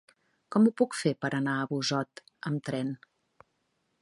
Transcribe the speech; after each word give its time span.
Com 0.55 0.63
ho 0.67 0.71
puc 0.81 0.97
fer 1.01 1.11
per 1.25 1.31
anar 1.41 1.59
a 1.65 1.69
Busot 1.75 2.25
amb 2.53 2.67
tren? 2.71 2.95